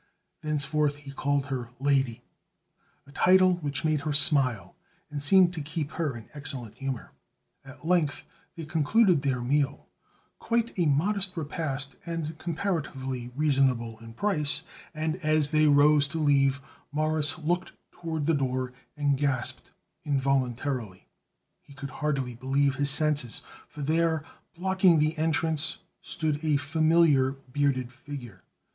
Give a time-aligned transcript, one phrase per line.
[0.41, 2.23] Thenceforth he called her "lady,"
[3.05, 4.75] a title which made her smile
[5.11, 7.11] and seemed to keep her in excellent humor.
[7.63, 8.23] At length
[8.55, 9.85] they concluded their meal
[10.39, 16.61] quite a modest repast and comparatively reasonable in price and as they rose to leave
[16.91, 19.71] Morris looked toward the door and gasped
[20.03, 21.09] involuntarily.
[21.61, 24.23] He could hardly believe his senses, for there
[24.55, 28.41] blocking the entrance stood a familiar bearded figure.